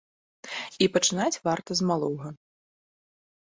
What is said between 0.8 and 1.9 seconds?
І пачынаць варта